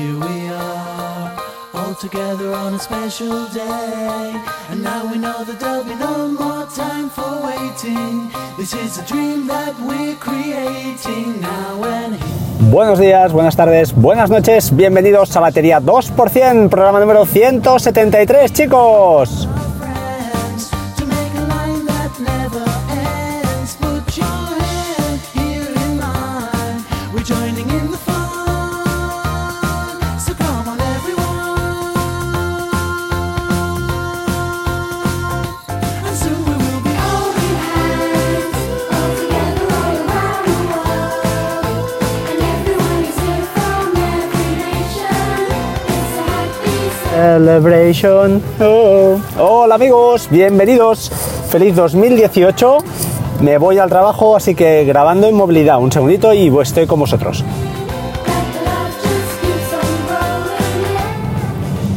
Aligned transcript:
here 0.00 0.18
we 0.18 0.48
are, 0.48 1.36
all 1.74 1.94
together 1.94 2.52
on 2.54 2.74
a 2.74 2.78
special 2.78 3.46
day. 3.48 4.32
And 4.70 4.82
now 4.82 5.00
we 5.10 5.18
know 5.18 5.44
that 5.44 5.58
there'll 5.60 5.84
be 5.84 5.94
no 5.94 6.28
more 6.28 6.66
time 6.66 7.10
for 7.10 7.30
waiting. 7.48 8.30
This 8.56 8.72
is 8.74 8.98
a 8.98 9.04
dream 9.04 9.46
that 9.48 9.74
we're 9.88 10.16
creating 10.16 11.40
now 11.40 11.84
and 11.84 12.14
here. 12.14 12.70
Buenos 12.70 12.98
días, 12.98 13.32
buenas 13.32 13.56
tardes, 13.56 13.92
buenas 13.94 14.30
noches, 14.30 14.74
bienvenidos 14.74 15.34
a 15.36 15.40
Batería 15.40 15.80
2%, 15.80 16.68
programa 16.68 17.00
número 17.00 17.24
173, 17.24 18.52
chicos. 18.52 19.48
Celebration. 47.40 48.42
Oh. 48.60 49.18
Hola 49.38 49.76
amigos, 49.76 50.28
bienvenidos. 50.30 51.10
Feliz 51.48 51.74
2018. 51.74 52.78
Me 53.40 53.56
voy 53.56 53.78
al 53.78 53.88
trabajo, 53.88 54.36
así 54.36 54.54
que 54.54 54.84
grabando 54.84 55.26
en 55.26 55.34
movilidad. 55.34 55.78
Un 55.78 55.90
segundito 55.90 56.34
y 56.34 56.54
estoy 56.60 56.86
con 56.86 57.00
vosotros. 57.00 57.42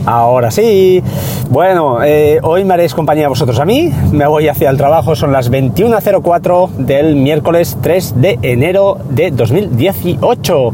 Ahora 0.05 0.49
sí. 0.49 1.03
Bueno, 1.49 2.01
eh, 2.03 2.39
hoy 2.41 2.63
me 2.63 2.75
haréis 2.75 2.93
compañía 2.93 3.27
vosotros 3.27 3.59
a 3.59 3.65
mí. 3.65 3.91
Me 4.13 4.25
voy 4.25 4.47
hacia 4.47 4.69
el 4.69 4.77
trabajo. 4.77 5.13
Son 5.13 5.33
las 5.33 5.51
21.04 5.51 6.69
del 6.77 7.17
miércoles 7.17 7.77
3 7.81 8.21
de 8.21 8.39
enero 8.43 8.97
de 9.09 9.31
2018. 9.31 10.71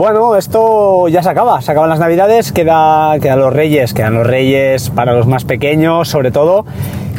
Bueno, 0.00 0.34
esto 0.34 1.08
ya 1.08 1.22
se 1.22 1.28
acaba. 1.28 1.60
Se 1.60 1.72
acaban 1.72 1.90
las 1.90 1.98
navidades. 1.98 2.52
Queda, 2.52 3.18
quedan 3.20 3.38
los 3.38 3.52
reyes. 3.52 3.92
Quedan 3.92 4.14
los 4.14 4.26
reyes 4.26 4.88
para 4.88 5.12
los 5.12 5.26
más 5.26 5.44
pequeños, 5.44 6.08
sobre 6.08 6.30
todo. 6.30 6.64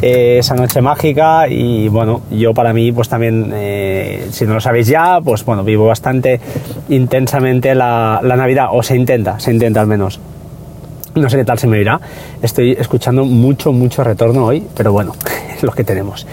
eh, 0.02 0.38
esa 0.38 0.56
noche 0.56 0.82
mágica 0.82 1.48
y 1.48 1.88
bueno, 1.88 2.22
yo 2.30 2.52
para 2.52 2.72
mí 2.72 2.90
pues 2.92 3.08
también, 3.08 3.50
eh, 3.54 4.26
si 4.32 4.44
no 4.44 4.54
lo 4.54 4.60
sabéis 4.60 4.88
ya, 4.88 5.20
pues 5.24 5.44
bueno, 5.44 5.62
vivo 5.62 5.86
bastante 5.86 6.40
intensamente 6.88 7.74
la, 7.74 8.20
la 8.22 8.36
Navidad, 8.36 8.68
o 8.72 8.82
se 8.82 8.96
intenta, 8.96 9.38
se 9.38 9.52
intenta 9.52 9.80
al 9.80 9.86
menos. 9.86 10.20
No 11.14 11.30
sé 11.30 11.36
qué 11.36 11.44
tal 11.44 11.58
se 11.58 11.68
me 11.68 11.80
irá. 11.80 12.00
Estoy 12.42 12.72
escuchando 12.72 13.24
mucho, 13.24 13.72
mucho 13.72 14.02
retorno 14.02 14.46
hoy, 14.46 14.66
pero 14.76 14.92
bueno, 14.92 15.12
es 15.66 15.70
lo 15.70 15.72
que 15.72 15.84
tenemos. 15.84 16.26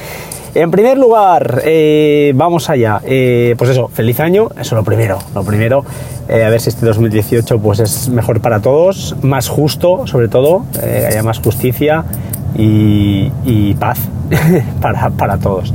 En 0.56 0.72
primer 0.72 0.98
lugar, 0.98 1.62
eh, 1.64 2.32
vamos 2.36 2.70
allá. 2.72 3.00
Eh, 3.06 3.54
pues 3.58 3.70
eso, 3.70 3.88
feliz 3.88 4.20
año, 4.20 4.50
eso 4.54 4.62
es 4.62 4.72
lo 4.72 4.84
primero. 4.84 5.20
Lo 5.36 5.44
primero, 5.44 5.86
eh, 6.28 6.44
a 6.44 6.50
ver 6.50 6.60
si 6.60 6.70
este 6.70 6.86
2018 6.88 7.60
pues 7.60 7.80
es 7.80 8.10
mejor 8.10 8.42
para 8.42 8.60
todos, 8.60 9.16
más 9.22 9.48
justo, 9.48 10.08
sobre 10.08 10.28
todo, 10.28 10.66
eh, 10.82 11.06
haya 11.08 11.22
más 11.22 11.40
justicia 11.40 12.04
y, 12.58 13.32
y 13.46 13.76
paz 13.76 14.00
para, 14.82 15.12
para 15.12 15.38
todos. 15.38 15.72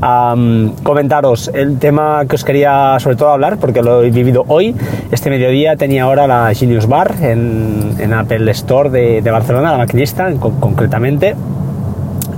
Am, 0.00 0.74
comentaros 0.84 1.50
el 1.54 1.78
tema 1.80 2.24
que 2.28 2.36
os 2.36 2.44
quería 2.44 2.96
sobre 3.00 3.16
todo 3.16 3.30
hablar 3.30 3.56
porque 3.58 3.82
lo 3.82 4.04
he 4.04 4.10
vivido 4.12 4.44
hoy 4.46 4.76
este 5.10 5.28
mediodía 5.28 5.74
tenía 5.74 6.04
ahora 6.04 6.28
la 6.28 6.54
Genius 6.54 6.86
Bar 6.86 7.16
en, 7.20 7.96
en 7.98 8.12
Apple 8.12 8.48
Store 8.52 8.90
de, 8.90 9.22
de 9.22 9.30
Barcelona 9.32 9.72
la 9.72 9.78
maquinista 9.78 10.28
en- 10.28 10.38
con- 10.38 10.60
concretamente 10.60 11.34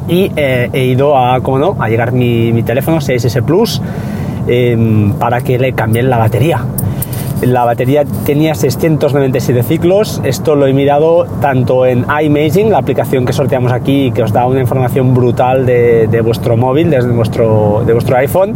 y 0.08 0.30
eh, 0.36 0.70
he 0.72 0.84
ido 0.84 1.16
a, 1.16 1.40
como 1.40 1.58
no, 1.58 1.76
a 1.78 1.88
llegar 1.88 2.12
mi, 2.12 2.62
teléfono 2.62 2.98
6S 2.98 3.42
Plus 3.42 3.80
em, 4.46 5.12
para 5.14 5.40
que 5.40 5.58
le 5.58 5.72
cambien 5.72 6.10
la 6.10 6.18
batería. 6.18 6.64
La 7.42 7.64
batería 7.64 8.04
tenía 8.26 8.54
697 8.54 9.62
ciclos. 9.62 10.20
Esto 10.24 10.54
lo 10.54 10.66
he 10.66 10.74
mirado 10.74 11.24
tanto 11.40 11.86
en 11.86 12.04
iMaging, 12.04 12.70
la 12.70 12.78
aplicación 12.78 13.24
que 13.24 13.32
sorteamos 13.32 13.72
aquí, 13.72 14.12
que 14.12 14.22
os 14.22 14.30
da 14.30 14.46
una 14.46 14.60
información 14.60 15.14
brutal 15.14 15.64
de, 15.64 16.06
de 16.06 16.20
vuestro 16.20 16.58
móvil, 16.58 16.90
desde 16.90 17.08
vuestro, 17.08 17.82
de 17.86 17.94
vuestro 17.94 18.18
iPhone 18.18 18.54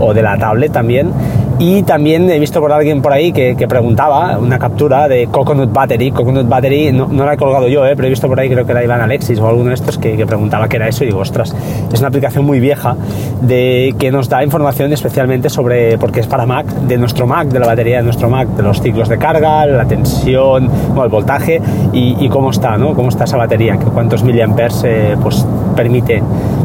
o 0.00 0.12
de 0.12 0.20
la 0.20 0.36
tablet 0.36 0.70
también. 0.70 1.12
Y 1.58 1.82
también 1.84 2.28
he 2.28 2.38
visto 2.38 2.60
por 2.60 2.70
alguien 2.70 3.00
por 3.00 3.14
ahí 3.14 3.32
que, 3.32 3.56
que 3.56 3.66
preguntaba 3.66 4.36
una 4.38 4.58
captura 4.58 5.08
de 5.08 5.26
Coconut 5.28 5.72
Battery. 5.72 6.10
Coconut 6.10 6.46
Battery 6.46 6.92
no, 6.92 7.06
no 7.06 7.24
la 7.24 7.32
he 7.32 7.36
colgado 7.38 7.66
yo, 7.66 7.86
eh, 7.86 7.94
pero 7.96 8.06
he 8.06 8.10
visto 8.10 8.28
por 8.28 8.38
ahí, 8.38 8.50
creo 8.50 8.66
que 8.66 8.72
era 8.72 8.84
Iván 8.84 9.00
Alexis 9.00 9.38
o 9.40 9.48
alguno 9.48 9.70
de 9.70 9.74
estos 9.74 9.96
que, 9.96 10.18
que 10.18 10.26
preguntaba 10.26 10.68
qué 10.68 10.76
era 10.76 10.86
eso. 10.86 11.04
Y 11.04 11.06
digo, 11.06 11.20
ostras, 11.20 11.56
es 11.90 11.98
una 11.98 12.08
aplicación 12.08 12.44
muy 12.44 12.60
vieja 12.60 12.94
de, 13.40 13.94
que 13.98 14.10
nos 14.10 14.28
da 14.28 14.44
información 14.44 14.92
especialmente 14.92 15.48
sobre, 15.48 15.96
porque 15.96 16.20
es 16.20 16.26
para 16.26 16.44
Mac, 16.44 16.66
de 16.66 16.98
nuestro 16.98 17.26
Mac, 17.26 17.48
de 17.48 17.58
la 17.58 17.66
batería 17.66 17.98
de 17.98 18.02
nuestro 18.02 18.28
Mac, 18.28 18.48
de 18.48 18.62
los 18.62 18.82
ciclos 18.82 19.08
de 19.08 19.16
carga, 19.16 19.64
la 19.64 19.86
tensión, 19.86 20.68
bueno, 20.88 21.04
el 21.04 21.10
voltaje 21.10 21.62
y, 21.94 22.16
y 22.20 22.28
cómo 22.28 22.50
está, 22.50 22.76
¿no? 22.76 22.94
Cómo 22.94 23.08
está 23.08 23.24
esa 23.24 23.38
batería, 23.38 23.78
que 23.78 23.86
cuántos 23.86 24.22
miliamperes 24.22 24.82
eh, 24.84 25.16
pues, 25.22 25.46
permite, 25.74 26.22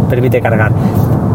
permite 0.10 0.42
cargar 0.42 0.74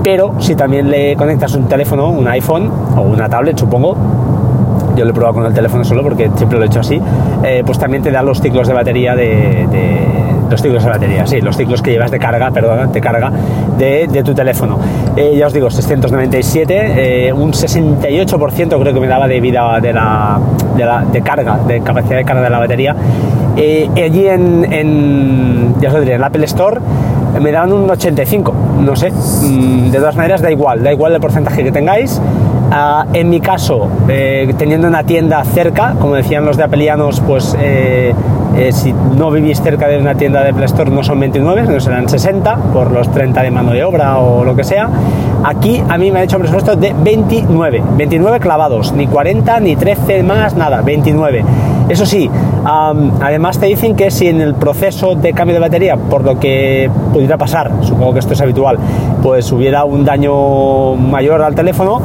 pero 0.06 0.34
si 0.38 0.54
también 0.54 0.88
le 0.88 1.16
conectas 1.16 1.52
un 1.56 1.66
teléfono, 1.66 2.10
un 2.10 2.28
iPhone 2.28 2.70
o 2.96 3.00
una 3.00 3.28
tablet, 3.28 3.58
supongo, 3.58 3.96
yo 4.94 5.04
lo 5.04 5.10
he 5.10 5.12
probado 5.12 5.34
con 5.34 5.46
el 5.46 5.52
teléfono 5.52 5.82
solo 5.84 6.04
porque 6.04 6.30
siempre 6.36 6.58
lo 6.58 6.64
he 6.64 6.68
hecho 6.68 6.78
así, 6.78 7.02
eh, 7.42 7.64
pues 7.66 7.76
también 7.76 8.04
te 8.04 8.12
da 8.12 8.22
los 8.22 8.40
ciclos 8.40 8.68
de 8.68 8.74
batería 8.74 9.16
de, 9.16 9.66
los 10.48 10.62
ciclos 10.62 10.84
de 10.84 10.90
batería, 10.90 11.26
sí, 11.26 11.40
los 11.40 11.56
ciclos 11.56 11.82
que 11.82 11.90
llevas 11.90 12.12
de 12.12 12.20
carga, 12.20 12.52
perdón, 12.52 12.92
de 12.92 13.00
carga 13.00 13.32
de, 13.76 14.22
tu 14.24 14.32
teléfono. 14.32 14.78
Eh, 15.16 15.34
ya 15.36 15.48
os 15.48 15.52
digo, 15.52 15.70
697, 15.70 17.26
eh, 17.28 17.32
un 17.32 17.50
68% 17.52 18.80
creo 18.80 18.94
que 18.94 19.00
me 19.00 19.08
daba 19.08 19.26
de 19.26 19.40
vida 19.40 19.80
de 19.80 19.92
la, 19.92 20.38
de 20.76 20.84
la- 20.84 21.04
de 21.04 21.20
carga, 21.20 21.58
de 21.66 21.80
capacidad 21.80 22.18
de 22.18 22.24
carga 22.24 22.42
de 22.42 22.50
la 22.50 22.60
batería. 22.60 22.94
Allí 23.56 24.28
en, 24.28 25.74
ya 25.80 25.88
os 25.88 25.94
lo 25.94 26.02
en 26.02 26.22
Apple 26.22 26.44
Store 26.44 26.80
me 27.40 27.52
daban 27.52 27.72
un 27.72 27.88
85, 27.90 28.52
no 28.80 28.96
sé. 28.96 29.10
Mm, 29.10 29.90
De 29.90 29.98
todas 29.98 30.16
maneras, 30.16 30.42
da 30.42 30.50
igual, 30.50 30.82
da 30.82 30.92
igual 30.92 31.14
el 31.14 31.20
porcentaje 31.20 31.62
que 31.62 31.72
tengáis. 31.72 32.20
Ah, 32.70 33.06
en 33.12 33.30
mi 33.30 33.40
caso, 33.40 33.88
eh, 34.08 34.52
teniendo 34.58 34.88
una 34.88 35.04
tienda 35.04 35.44
cerca, 35.44 35.94
como 36.00 36.14
decían 36.14 36.44
los 36.44 36.56
de 36.56 36.64
Apelianos, 36.64 37.20
pues 37.20 37.56
eh, 37.60 38.12
eh, 38.56 38.72
si 38.72 38.92
no 38.92 39.30
vivís 39.30 39.60
cerca 39.62 39.86
de 39.86 39.98
una 39.98 40.16
tienda 40.16 40.42
de 40.42 40.50
Apple 40.50 40.64
Store 40.64 40.90
no 40.90 41.04
son 41.04 41.20
29, 41.20 41.62
no 41.62 41.78
serán 41.78 42.08
60 42.08 42.56
por 42.72 42.90
los 42.90 43.08
30 43.12 43.42
de 43.42 43.50
mano 43.52 43.70
de 43.70 43.84
obra 43.84 44.18
o 44.18 44.44
lo 44.44 44.56
que 44.56 44.64
sea. 44.64 44.88
Aquí 45.44 45.80
a 45.88 45.96
mí 45.96 46.10
me 46.10 46.20
ha 46.20 46.22
hecho 46.24 46.36
un 46.36 46.42
presupuesto 46.42 46.74
de 46.74 46.92
29, 46.92 47.82
29 47.96 48.40
clavados, 48.40 48.92
ni 48.92 49.06
40 49.06 49.60
ni 49.60 49.76
13 49.76 50.24
más, 50.24 50.56
nada, 50.56 50.80
29. 50.82 51.44
Eso 51.88 52.04
sí, 52.04 52.28
además 52.64 53.58
te 53.58 53.66
dicen 53.66 53.94
que 53.94 54.10
si 54.10 54.26
en 54.26 54.40
el 54.40 54.54
proceso 54.54 55.14
de 55.14 55.32
cambio 55.32 55.54
de 55.54 55.60
batería, 55.60 55.96
por 55.96 56.24
lo 56.24 56.38
que 56.40 56.90
pudiera 57.12 57.38
pasar, 57.38 57.70
supongo 57.82 58.14
que 58.14 58.18
esto 58.18 58.32
es 58.32 58.40
habitual, 58.40 58.78
pues 59.22 59.50
hubiera 59.52 59.84
un 59.84 60.04
daño 60.04 60.96
mayor 60.96 61.42
al 61.42 61.54
teléfono, 61.54 62.00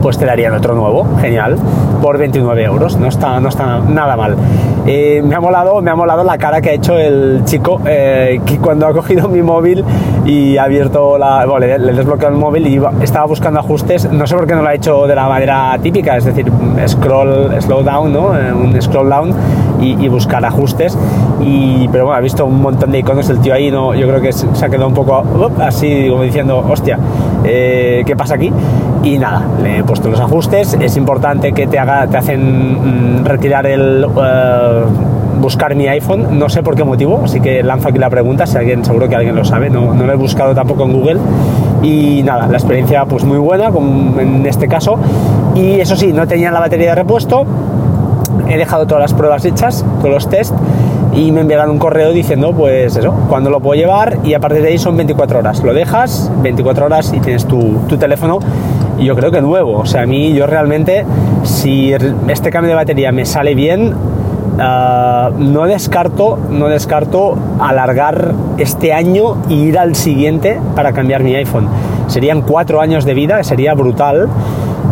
pues 0.00 0.16
te 0.16 0.24
darían 0.24 0.54
otro 0.54 0.74
nuevo, 0.74 1.06
genial, 1.20 1.58
por 2.00 2.16
29 2.16 2.64
euros, 2.64 2.96
no 2.96 3.08
está, 3.08 3.38
no 3.38 3.50
está 3.50 3.80
nada 3.80 4.16
mal. 4.16 4.34
Eh, 4.92 5.22
me, 5.22 5.36
ha 5.36 5.40
molado, 5.40 5.80
me 5.80 5.92
ha 5.92 5.94
molado 5.94 6.24
la 6.24 6.36
cara 6.36 6.60
que 6.60 6.70
ha 6.70 6.72
hecho 6.72 6.98
el 6.98 7.42
chico 7.44 7.80
eh, 7.86 8.40
que 8.44 8.58
cuando 8.58 8.88
ha 8.88 8.92
cogido 8.92 9.28
mi 9.28 9.40
móvil 9.40 9.84
y 10.24 10.56
ha 10.56 10.64
abierto 10.64 11.16
la. 11.16 11.46
Bueno, 11.46 11.64
le, 11.64 11.78
le 11.78 12.00
el 12.00 12.32
móvil 12.32 12.66
y 12.66 12.82
estaba 13.00 13.24
buscando 13.26 13.60
ajustes. 13.60 14.10
No 14.10 14.26
sé 14.26 14.34
por 14.34 14.48
qué 14.48 14.54
no 14.56 14.62
lo 14.62 14.68
ha 14.68 14.74
hecho 14.74 15.06
de 15.06 15.14
la 15.14 15.28
manera 15.28 15.78
típica, 15.80 16.16
es 16.16 16.24
decir, 16.24 16.50
scroll, 16.88 17.62
slow 17.62 17.84
down, 17.84 18.12
¿no? 18.12 18.36
Eh, 18.36 18.52
un 18.52 18.82
scroll 18.82 19.08
down 19.08 19.32
y, 19.80 20.08
buscar 20.08 20.44
ajustes. 20.44 20.98
Y, 21.40 21.86
pero 21.92 22.06
bueno, 22.06 22.18
ha 22.18 22.20
visto 22.20 22.44
un 22.44 22.60
montón 22.60 22.90
de 22.90 22.98
iconos, 22.98 23.30
el 23.30 23.38
tío 23.38 23.54
ahí 23.54 23.70
no, 23.70 23.94
yo 23.94 24.08
creo 24.08 24.20
que 24.20 24.32
se 24.32 24.64
ha 24.64 24.68
quedado 24.68 24.88
un 24.88 24.94
poco 24.94 25.22
así 25.60 26.08
como 26.10 26.24
diciendo, 26.24 26.66
hostia, 26.68 26.98
¿qué 27.44 28.14
pasa 28.18 28.34
aquí? 28.34 28.52
Y 29.02 29.18
nada, 29.18 29.42
le 29.62 29.78
he 29.78 29.84
puesto 29.84 30.10
los 30.10 30.20
ajustes. 30.20 30.76
Es 30.80 30.96
importante 30.96 31.52
que 31.52 31.66
te, 31.66 31.78
haga, 31.78 32.06
te 32.06 32.18
hacen 32.18 33.20
mm, 33.20 33.24
retirar 33.24 33.66
el. 33.66 34.04
eh, 34.04 34.82
buscar 35.40 35.74
mi 35.74 35.88
iPhone, 35.88 36.38
no 36.38 36.48
sé 36.50 36.62
por 36.62 36.76
qué 36.76 36.84
motivo, 36.84 37.22
así 37.24 37.40
que 37.40 37.62
lanzo 37.62 37.88
aquí 37.88 37.98
la 37.98 38.10
pregunta, 38.10 38.46
si 38.46 38.58
alguien, 38.58 38.84
seguro 38.84 39.08
que 39.08 39.16
alguien 39.16 39.34
lo 39.34 39.44
sabe, 39.44 39.70
no, 39.70 39.94
no 39.94 40.04
lo 40.06 40.12
he 40.12 40.16
buscado 40.16 40.54
tampoco 40.54 40.84
en 40.84 40.92
Google. 40.92 41.16
Y 41.82 42.22
nada, 42.24 42.46
la 42.46 42.58
experiencia 42.58 43.06
pues 43.06 43.24
muy 43.24 43.38
buena 43.38 43.70
como 43.70 44.20
en 44.20 44.44
este 44.44 44.68
caso. 44.68 44.98
Y 45.54 45.80
eso 45.80 45.96
sí, 45.96 46.12
no 46.12 46.26
tenía 46.28 46.50
la 46.50 46.60
batería 46.60 46.90
de 46.90 46.94
repuesto, 46.96 47.46
he 48.48 48.58
dejado 48.58 48.86
todas 48.86 49.00
las 49.00 49.14
pruebas 49.14 49.44
hechas, 49.44 49.84
todos 50.00 50.10
los 50.10 50.28
test, 50.28 50.54
y 51.14 51.32
me 51.32 51.40
enviarán 51.40 51.70
un 51.70 51.78
correo 51.78 52.12
diciendo, 52.12 52.52
pues 52.52 52.96
eso, 52.96 53.14
cuándo 53.28 53.50
lo 53.50 53.60
puedo 53.60 53.80
llevar, 53.80 54.18
y 54.22 54.34
a 54.34 54.40
partir 54.40 54.62
de 54.62 54.68
ahí 54.68 54.78
son 54.78 54.96
24 54.96 55.38
horas. 55.38 55.62
Lo 55.62 55.72
dejas, 55.72 56.30
24 56.42 56.86
horas, 56.86 57.12
y 57.14 57.20
tienes 57.20 57.46
tu, 57.46 57.78
tu 57.88 57.96
teléfono, 57.96 58.38
yo 59.00 59.14
creo 59.16 59.30
que 59.30 59.40
nuevo. 59.40 59.78
O 59.78 59.86
sea, 59.86 60.02
a 60.02 60.06
mí 60.06 60.32
yo 60.32 60.46
realmente, 60.46 61.04
si 61.42 61.92
este 62.28 62.50
cambio 62.50 62.70
de 62.70 62.74
batería 62.76 63.12
me 63.12 63.24
sale 63.24 63.54
bien, 63.54 63.94
ah, 64.58 65.30
no 65.36 65.64
descarto, 65.66 66.38
no 66.50 66.68
descarto 66.68 67.36
alargar 67.60 68.32
este 68.58 68.92
año 68.92 69.36
e 69.48 69.54
ir 69.54 69.78
al 69.78 69.94
siguiente 69.94 70.60
para 70.74 70.92
cambiar 70.92 71.22
mi 71.22 71.34
iPhone. 71.34 71.68
Serían 72.08 72.42
cuatro 72.42 72.80
años 72.80 73.04
de 73.04 73.14
vida, 73.14 73.42
sería 73.44 73.74
brutal. 73.74 74.28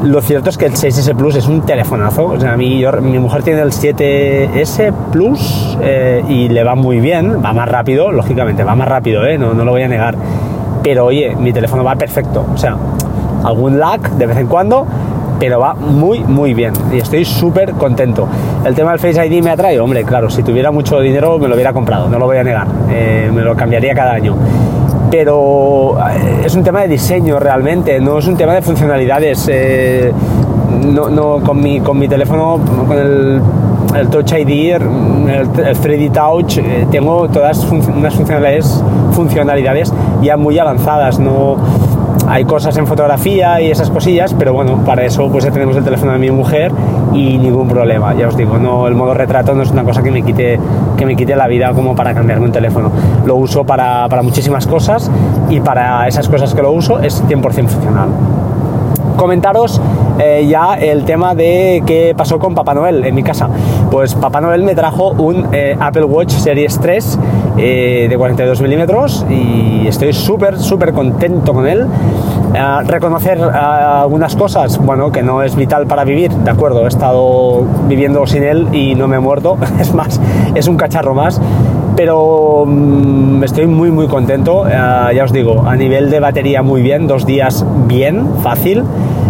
Lo 0.05 0.21
cierto 0.21 0.49
es 0.49 0.57
que 0.57 0.67
el 0.67 0.75
6S 0.75 1.17
Plus 1.17 1.35
es 1.35 1.49
un 1.49 1.63
telefonazo. 1.63 2.27
O 2.27 2.39
sea, 2.41 2.53
a 2.53 2.57
mí, 2.57 2.79
yo- 2.79 2.93
mi 3.03 3.19
mujer 3.19 3.43
tiene 3.43 3.63
el 3.63 3.73
7S 3.73 4.93
Plus 5.11 5.77
eh, 5.83 6.23
y 6.29 6.49
le 6.49 6.63
va 6.63 6.77
muy 6.77 7.01
bien, 7.01 7.43
va 7.45 7.53
más 7.53 7.69
rápido, 7.69 8.13
lógicamente, 8.13 8.63
va 8.63 8.77
más 8.77 8.87
rápido, 8.87 9.27
¿eh? 9.27 9.37
no, 9.39 9.55
no 9.55 9.65
lo 9.65 9.73
voy 9.73 9.83
a 9.83 9.89
negar. 9.89 10.15
Pero 10.85 11.07
oye, 11.07 11.35
mi 11.35 11.53
teléfono 11.53 11.83
va 11.83 11.97
perfecto. 11.97 12.47
O 12.55 12.57
sea, 12.57 12.77
algún 13.45 13.79
lag 13.79 14.01
de 14.11 14.27
vez 14.27 14.37
en 14.39 14.47
cuando, 14.47 14.87
pero 15.39 15.61
va 15.61 15.75
muy, 15.75 16.21
muy 16.21 16.55
bien. 16.55 16.73
Y 16.93 16.99
estoy 16.99 17.25
súper 17.25 17.73
contento. 17.73 18.27
El 18.65 18.75
tema 18.75 18.91
del 18.91 18.99
Face 18.99 19.25
ID 19.25 19.43
me 19.43 19.51
atrae. 19.51 19.79
Hombre, 19.79 20.05
claro, 20.05 20.31
si 20.31 20.43
tuviera 20.43 20.71
mucho 20.71 21.01
dinero 21.01 21.39
me 21.39 21.49
lo 21.49 21.55
hubiera 21.55 21.73
comprado, 21.73 22.09
no 22.09 22.19
lo 22.19 22.27
voy 22.27 22.39
a 22.39 22.45
negar. 22.45 22.67
Eh, 22.91 23.31
me 23.33 23.43
lo 23.43 23.55
cambiaría 23.57 23.95
cada 23.95 24.13
año 24.13 24.35
pero 25.11 25.97
eh, 26.11 26.43
es 26.45 26.55
un 26.55 26.63
tema 26.63 26.83
de 26.83 26.89
diseño 26.89 27.39
realmente, 27.39 27.99
no 27.99 28.19
es 28.19 28.27
un 28.27 28.37
tema 28.37 28.53
de 28.53 28.61
funcionalidades. 28.61 29.49
eh, 29.51 30.13
no, 30.85 31.09
no, 31.09 31.41
con, 31.43 31.61
mi, 31.61 31.81
con 31.81 31.99
mi 31.99 32.09
teléfono, 32.09 32.61
con 32.87 32.99
el, 32.99 33.41
Touch 34.11 34.33
ID, 34.33 34.75
el, 34.75 34.83
el 35.27 35.77
3D 35.77 36.13
Touch, 36.13 36.59
tengo 36.91 37.29
todas 37.29 37.65
unas 37.71 38.15
funcionalidades, 38.15 38.83
funcionalidades 39.13 39.93
ya 40.23 40.37
muy 40.37 40.59
avanzadas. 40.59 41.19
No, 41.19 41.57
hay 42.29 42.45
cosas 42.45 42.77
en 42.77 42.87
fotografía 42.87 43.61
y 43.61 43.71
esas 43.71 43.91
cosillas, 43.91 44.35
pero 44.39 44.53
bueno, 44.53 44.85
para 44.85 45.05
eso 45.05 45.29
pues 45.31 45.45
ya 45.45 45.51
tenemos 45.51 45.77
el 45.77 45.85
teléfono 45.85 46.13
de 46.13 46.19
mi 46.19 46.31
mujer 46.31 46.71
y 47.15 47.39
ningún 47.39 47.69
problema. 47.69 48.15
Ya 48.15 48.29
os 48.29 48.37
digo, 48.37 48.59
no, 48.59 48.87
el 48.87 48.95
modo 48.95 49.15
retrato 49.15 49.55
no 49.55 49.63
es 49.63 49.71
una 49.71 49.83
cosa 49.83 50.03
que 50.03 50.11
me 50.11 50.23
quite, 50.23 50.61
que 50.97 51.07
me 51.07 51.17
quite 51.17 51.35
la 51.35 51.47
vida 51.47 51.73
como 51.73 51.97
para 51.97 52.13
cambiarme 52.15 52.47
un 52.47 52.53
teléfono. 52.53 52.93
Lo 53.25 53.37
uso 53.37 53.65
para, 53.65 54.07
para 54.09 54.23
muchísimas 54.23 54.67
cosas 54.67 55.11
y 55.49 55.61
para 55.61 56.07
esas 56.07 56.29
cosas 56.29 56.55
que 56.55 56.61
lo 56.61 56.73
uso 56.73 56.99
es 57.01 57.25
100% 57.25 57.67
funcional 57.67 58.09
comentaros 59.19 59.81
eh, 60.19 60.47
ya 60.49 60.75
el 60.75 61.05
tema 61.05 61.35
de 61.35 61.83
qué 61.85 62.15
pasó 62.17 62.39
con 62.39 62.55
Papá 62.55 62.73
Noel 62.73 63.05
en 63.05 63.15
mi 63.15 63.23
casa. 63.23 63.49
Pues 63.91 64.15
Papá 64.15 64.41
Noel 64.41 64.63
me 64.63 64.75
trajo 64.75 65.11
un 65.11 65.49
eh, 65.53 65.77
Apple 65.79 66.05
Watch 66.05 66.31
Series 66.31 66.79
3 66.81 67.19
eh, 67.59 68.07
de 68.09 68.17
42 68.17 68.63
milímetros 68.63 69.27
y 69.29 69.87
estoy 69.87 70.13
súper, 70.13 70.59
súper 70.59 70.93
contento 70.93 71.53
con 71.53 71.67
él. 71.67 71.87
Ah, 72.59 72.83
reconocer 72.87 73.39
ah, 73.43 74.03
algunas 74.03 74.35
cosas, 74.35 74.79
bueno, 74.79 75.13
que 75.13 75.23
no 75.23 75.43
es 75.43 75.55
vital 75.55 75.87
para 75.87 76.05
vivir, 76.05 76.33
de 76.33 76.51
acuerdo, 76.51 76.87
he 76.87 76.89
estado 76.89 77.65
viviendo 77.87 78.27
sin 78.27 78.43
él 78.43 78.69
y 78.73 78.95
no 78.95 79.07
me 79.07 79.17
he 79.17 79.21
muerto, 79.21 79.59
es 79.81 79.93
más, 79.93 80.19
es 80.55 80.67
un 80.67 80.77
cacharro 80.77 81.15
más 81.15 81.41
pero 81.99 82.65
mm, 82.65 83.43
estoy 83.43 83.67
muy 83.67 83.91
muy 83.91 84.07
contento 84.07 84.69
Eh, 84.69 85.15
ya 85.17 85.25
os 85.25 85.33
digo 85.33 85.65
a 85.67 85.75
nivel 85.75 86.11
de 86.11 86.21
batería 86.21 86.63
muy 86.63 86.81
bien 86.81 87.09
dos 87.09 87.27
días 87.27 87.67
bien 87.89 88.25
fácil 88.41 88.85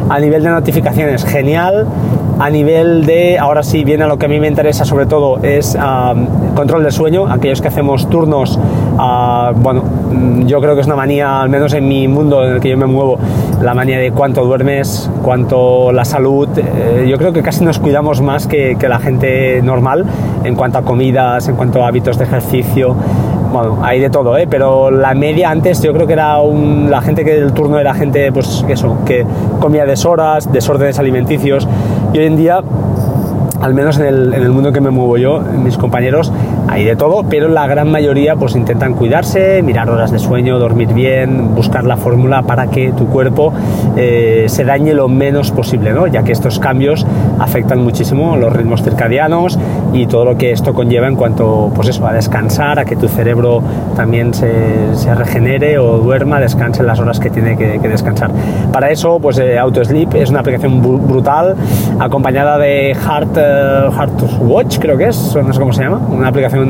a 0.08 0.19
nivel 0.20 0.43
de 0.43 0.50
notificaciones 0.50 1.25
genial 1.25 1.87
a 2.38 2.50
nivel 2.50 3.05
de 3.05 3.38
ahora 3.38 3.62
sí 3.62 3.82
viene 3.82 4.05
a 4.05 4.06
lo 4.06 4.16
que 4.16 4.26
a 4.26 4.28
mí 4.28 4.38
me 4.38 4.46
interesa 4.46 4.84
sobre 4.84 5.06
todo 5.06 5.43
es 5.43 5.76
ah, 5.78 6.14
control 6.55 6.84
del 6.84 6.93
sueño 6.93 7.26
aquellos 7.26 7.60
que 7.60 7.69
hacemos 7.69 8.08
turnos 8.08 8.58
ah, 8.96 9.52
bueno 9.56 9.82
mm, 9.82 10.46
yo 10.46 10.60
creo 10.60 10.75
que 10.75 10.82
es 10.82 10.87
una 10.87 10.96
manía 10.96 11.40
al 11.40 11.49
menos 11.49 11.72
en 11.75 11.88
mi 11.88 12.06
mundo 12.06 12.44
en 12.44 12.55
el 12.55 12.60
que 12.60 12.70
yo 12.70 12.76
me 12.76 12.87
muevo 12.87 13.19
la 13.60 13.75
manía 13.75 13.99
de 13.99 14.12
cuánto 14.12 14.44
duermes 14.44 15.10
cuánto 15.25 15.90
la 15.90 16.05
salud 16.05 16.49
eh, 16.56 17.06
yo 17.08 17.19
creo 17.19 17.32
que 17.32 17.43
casi 17.43 17.64
nos 17.64 17.78
cuidamos 17.81 18.20
más 18.20 18.46
que, 18.46 18.76
que 18.78 18.88
la 18.88 19.00
gente 19.00 19.60
normal 19.62 20.05
en 20.44 20.55
cuanto 20.55 20.78
a 20.78 20.82
comidas, 20.82 21.49
en 21.49 21.56
cuanto 21.56 21.84
a 21.84 21.88
hábitos 21.88 22.19
de 22.19 22.25
ejercicio. 22.25 22.96
Bueno, 23.52 23.78
hay 23.82 23.98
de 24.00 24.10
todo, 24.10 24.36
¿eh? 24.36 24.46
pero 24.48 24.90
la 24.90 25.14
media 25.14 25.50
antes 25.50 25.82
yo 25.82 25.94
creo 25.94 26.06
que 26.06 26.12
era 26.12 26.38
un, 26.40 26.90
la 26.90 27.00
gente 27.00 27.24
que 27.24 27.34
del 27.34 27.52
turno 27.52 27.78
era 27.78 27.94
gente, 27.94 28.30
pues 28.30 28.64
eso, 28.68 28.98
que 29.06 29.24
comía 29.58 29.86
deshoras, 29.86 30.52
desórdenes 30.52 30.98
alimenticios. 30.98 31.66
Y 32.12 32.18
hoy 32.18 32.26
en 32.26 32.36
día, 32.36 32.60
al 33.60 33.74
menos 33.74 33.98
en 33.98 34.06
el, 34.06 34.34
en 34.34 34.42
el 34.42 34.50
mundo 34.50 34.70
que 34.70 34.82
me 34.82 34.90
muevo 34.90 35.16
yo, 35.16 35.40
mis 35.40 35.78
compañeros, 35.78 36.30
hay 36.78 36.84
de 36.84 36.96
todo, 36.96 37.25
pero 37.28 37.48
la 37.48 37.66
gran 37.66 37.90
mayoría 37.90 38.36
pues 38.36 38.54
intentan 38.54 38.94
cuidarse, 38.94 39.62
mirar 39.62 39.90
horas 39.90 40.12
de 40.12 40.19
sueño, 40.19 40.58
dormir 40.58 40.92
bien, 40.92 41.54
buscar 41.54 41.84
la 41.84 41.96
fórmula 41.96 42.42
para 42.42 42.69
que 42.69 42.92
tu 42.92 43.06
cuerpo 43.06 43.52
eh, 43.96 44.44
se 44.48 44.64
dañe 44.64 44.94
lo 44.94 45.08
menos 45.08 45.50
posible, 45.50 45.92
¿no? 45.92 46.06
ya 46.06 46.22
que 46.22 46.32
estos 46.32 46.58
cambios 46.58 47.04
afectan 47.40 47.82
muchísimo 47.82 48.36
los 48.36 48.52
ritmos 48.52 48.82
circadianos 48.82 49.58
y 49.92 50.06
todo 50.06 50.25
lo 50.25 50.36
que 50.36 50.52
esto 50.52 50.72
conlleva 50.75 51.08
en 51.08 51.16
cuanto 51.16 51.72
pues 51.75 51.88
eso, 51.88 52.06
a 52.06 52.12
descansar, 52.12 52.78
a 52.78 52.84
que 52.84 52.94
tu 52.96 53.08
cerebro 53.08 53.60
también 53.96 54.32
se, 54.32 54.94
se 54.94 55.14
regenere 55.14 55.78
o 55.78 55.98
duerma, 55.98 56.38
descanse 56.38 56.82
las 56.84 57.00
horas 57.00 57.19
que 57.19 57.31
tiene 57.31 57.56
que, 57.56 57.81
que 57.81 57.88
descansar. 57.88 58.31
Para 58.72 58.90
eso, 58.90 59.19
pues 59.19 59.38
eh, 59.38 59.58
AutoSleep 59.58 60.14
es 60.14 60.31
una 60.31 60.40
aplicación 60.40 60.82
bru- 60.82 61.00
brutal, 61.00 61.56
acompañada 61.98 62.56
de 62.58 62.94
Heart, 62.94 63.36
eh, 63.36 63.88
Heart 63.96 64.22
Watch, 64.42 64.78
creo 64.78 64.96
que 64.96 65.08
es, 65.08 65.34
no 65.34 65.52
sé 65.52 65.58
cómo 65.58 65.72
se 65.72 65.82
llama, 65.82 66.00
una 66.08 66.28
aplicación 66.28 66.68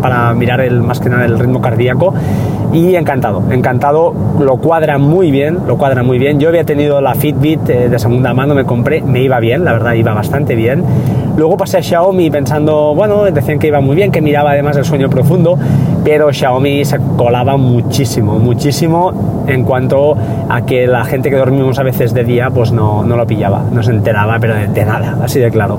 para 0.00 0.32
mirar 0.34 0.60
el, 0.60 0.82
más 0.82 1.00
que 1.00 1.08
nada 1.08 1.24
el 1.24 1.38
ritmo 1.38 1.60
cardíaco 1.60 2.14
y 2.72 2.96
encantado, 2.96 3.42
encantado, 3.50 4.12
lo 4.38 4.56
cuadra 4.58 4.98
muy 4.98 5.30
bien, 5.30 5.58
lo 5.66 5.78
cuadra 5.78 6.02
muy 6.02 6.18
bien. 6.18 6.38
Yo 6.38 6.48
había 6.48 6.64
tenido 6.64 7.00
la 7.00 7.14
Fitbit 7.14 7.68
eh, 7.70 7.88
de 7.88 7.98
segunda 7.98 8.34
mano, 8.34 8.54
me 8.54 8.64
compré, 8.64 9.00
me 9.00 9.22
iba 9.22 9.40
bien, 9.40 9.64
la 9.64 9.72
verdad 9.72 9.94
iba 9.94 10.12
bastante 10.12 10.54
bien. 10.54 10.84
Luego 11.36 11.56
pasé 11.56 11.78
a 11.78 11.82
Xiaomi 11.82 12.30
pensando, 12.30 12.94
bueno, 12.94 13.24
decían 13.24 13.58
que 13.58 13.68
iba 13.68 13.80
muy 13.80 13.96
bien, 13.96 14.10
que 14.10 14.20
miraba 14.20 14.50
además 14.50 14.76
el 14.76 14.84
sueño 14.84 15.08
profundo, 15.08 15.56
pero 16.04 16.32
Xiaomi 16.32 16.84
se 16.84 16.98
colaba 17.16 17.56
muchísimo, 17.56 18.38
muchísimo 18.38 19.44
en 19.46 19.64
cuanto 19.64 20.16
a 20.48 20.62
que 20.62 20.86
la 20.86 21.04
gente 21.04 21.30
que 21.30 21.36
dormimos 21.36 21.78
a 21.78 21.84
veces 21.84 22.12
de 22.12 22.24
día, 22.24 22.50
pues 22.50 22.72
no, 22.72 23.04
no 23.04 23.16
lo 23.16 23.26
pillaba, 23.26 23.64
no 23.72 23.82
se 23.82 23.92
enteraba, 23.92 24.38
pero 24.40 24.54
de, 24.54 24.66
de 24.66 24.84
nada, 24.84 25.16
así 25.22 25.38
de 25.38 25.50
claro. 25.50 25.78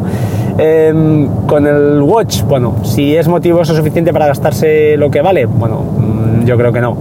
Em, 0.61 1.27
con 1.47 1.65
el 1.65 2.01
Watch, 2.01 2.43
bueno, 2.43 2.75
si 2.83 3.15
es 3.15 3.27
motivo 3.29 3.61
eso 3.61 3.73
suficiente 3.73 4.11
para 4.11 4.27
gastarse 4.27 4.97
lo 4.97 5.09
que 5.09 5.21
vale, 5.21 5.45
bueno, 5.45 5.79
mm, 5.79 6.45
yo 6.45 6.57
creo 6.57 6.73
que 6.73 6.81
no. 6.81 6.97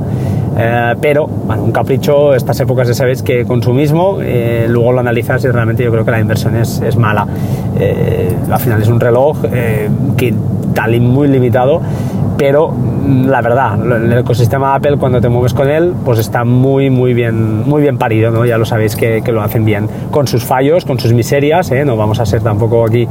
Eh, 0.56 0.94
pero, 1.00 1.26
bueno, 1.26 1.64
un 1.64 1.72
capricho, 1.72 2.34
estas 2.34 2.58
épocas 2.60 2.86
ya 2.88 2.94
sabéis 2.94 3.22
que 3.22 3.44
consumismo, 3.44 4.18
eh, 4.20 4.66
luego 4.68 4.92
lo 4.92 5.00
analizas 5.00 5.44
y 5.44 5.48
realmente 5.48 5.82
yo 5.82 5.90
creo 5.90 6.04
que 6.04 6.10
la 6.10 6.20
inversión 6.20 6.56
es, 6.56 6.80
es 6.80 6.96
mala. 6.96 7.26
Eh, 7.78 8.34
al 8.50 8.60
final 8.60 8.82
es 8.82 8.88
un 8.88 9.00
reloj 9.00 9.38
eh, 9.52 9.88
que 10.16 10.34
tal 10.74 10.94
y 10.94 11.00
muy 11.00 11.28
limitado, 11.28 11.80
pero 12.38 12.72
la 13.26 13.42
verdad, 13.42 13.78
el 13.84 14.12
ecosistema 14.12 14.74
Apple 14.74 14.96
cuando 14.96 15.20
te 15.20 15.28
mueves 15.28 15.52
con 15.52 15.68
él, 15.68 15.92
pues 16.04 16.20
está 16.20 16.44
muy, 16.44 16.88
muy 16.88 17.12
bien, 17.12 17.68
muy 17.68 17.82
bien 17.82 17.98
parido, 17.98 18.30
¿no? 18.30 18.46
Ya 18.46 18.56
lo 18.56 18.64
sabéis 18.64 18.94
que, 18.94 19.20
lo 19.26 19.42
hacen 19.42 19.64
bien, 19.64 19.88
con 20.12 20.28
sus 20.28 20.44
fallos, 20.44 20.84
con 20.84 21.00
sus 21.00 21.12
miserias, 21.12 21.70
¿eh? 21.72 21.84
no 21.84 21.96
vamos 21.96 22.20
a 22.20 22.26
ser 22.26 22.40
tampoco 22.40 22.84
aquí, 22.86 23.08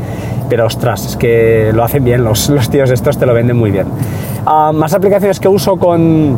pero 0.50 0.65
ostras, 0.65 1.05
es 1.05 1.15
que 1.17 1.72
lo 1.74 1.84
hacen 1.84 2.05
bien, 2.05 2.24
los, 2.24 2.50
los 2.57 2.69
tíos 2.69 2.89
estos 2.89 3.17
te 3.17 3.25
lo 3.25 3.34
venden 3.34 3.57
muy 3.57 3.69
bien. 3.69 3.88
Ah, 4.46 4.72
más 4.74 4.93
aplicaciones 4.93 5.39
que 5.39 5.50
uso 5.50 5.75
con 5.75 6.38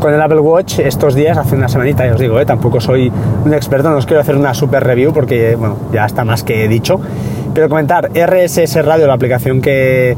con 0.00 0.12
el 0.12 0.20
Apple 0.20 0.40
Watch 0.40 0.80
estos 0.80 1.14
días, 1.14 1.38
hace 1.38 1.56
una 1.56 1.66
semanita, 1.66 2.04
ya 2.04 2.12
os 2.12 2.20
digo, 2.20 2.38
¿eh? 2.38 2.44
tampoco 2.44 2.78
soy 2.78 3.10
un 3.42 3.54
experto, 3.54 3.88
no 3.88 3.96
os 3.96 4.04
quiero 4.04 4.20
hacer 4.20 4.36
una 4.36 4.52
super 4.52 4.84
review 4.84 5.14
porque, 5.14 5.56
bueno, 5.56 5.78
ya 5.94 6.04
está 6.04 6.26
más 6.26 6.42
que 6.42 6.68
dicho. 6.68 7.00
Pero 7.54 7.70
comentar, 7.70 8.10
RSS 8.12 8.84
Radio, 8.84 9.06
la 9.06 9.14
aplicación 9.14 9.62
que, 9.62 10.14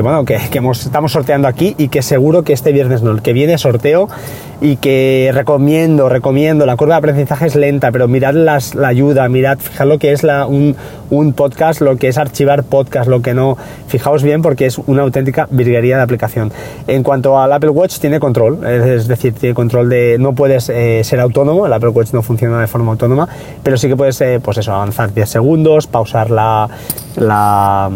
que 0.00 0.02
bueno, 0.02 0.24
que, 0.24 0.38
hemos- 0.54 0.86
estamos 0.86 1.12
sorteando 1.12 1.46
aquí 1.46 1.74
y 1.76 1.88
que 1.88 2.00
seguro 2.00 2.42
que 2.42 2.54
este 2.54 2.72
viernes 2.72 3.02
no, 3.02 3.10
el 3.10 3.20
que 3.20 3.34
viene 3.34 3.58
sorteo 3.58 4.08
y 4.62 4.76
que 4.76 5.30
recomiendo, 5.34 6.08
recomiendo, 6.08 6.64
la 6.66 6.76
curva 6.76 6.94
de 6.94 6.98
aprendizaje 6.98 7.46
es 7.46 7.54
lenta, 7.56 7.90
pero 7.92 8.08
mirad 8.08 8.32
las, 8.34 8.74
la 8.74 8.88
ayuda, 8.88 9.28
mirad, 9.28 9.58
fijad 9.58 9.86
lo 9.86 9.98
que 9.98 10.12
es 10.12 10.22
la, 10.22 10.46
un, 10.46 10.74
un 11.10 11.32
podcast, 11.34 11.80
lo 11.82 11.96
que 11.96 12.08
es 12.08 12.16
archivar 12.18 12.62
podcast, 12.64 13.08
lo 13.08 13.20
que 13.22 13.34
no, 13.34 13.56
fijaos 13.88 14.22
bien 14.22 14.40
porque 14.42 14.66
es 14.66 14.78
una 14.78 15.02
auténtica 15.02 15.46
virguería 15.50 15.96
de 15.98 16.02
aplicación. 16.02 16.50
En 16.86 17.02
cuanto 17.02 17.38
al 17.38 17.52
Apple 17.52 17.70
Watch, 17.70 17.98
tiene 17.98 18.20
control, 18.20 18.64
es 18.66 19.06
decir, 19.08 19.34
tiene 19.34 19.54
control 19.54 19.88
de, 19.90 20.16
no 20.18 20.34
puedes 20.34 20.68
eh, 20.70 21.02
ser 21.04 21.20
autónomo, 21.20 21.66
el 21.66 21.72
Apple 21.72 21.90
Watch 21.90 22.12
no 22.12 22.22
funciona 22.22 22.58
de 22.60 22.66
forma 22.66 22.92
autónoma, 22.92 23.28
pero 23.62 23.76
sí 23.76 23.88
que 23.88 23.96
puedes, 23.96 24.20
eh, 24.22 24.40
pues 24.42 24.56
eso, 24.58 24.72
avanzar 24.74 25.12
10 25.12 25.28
segundos, 25.28 25.86
pausar 25.86 26.30
la, 26.30 26.68
la, 27.16 27.90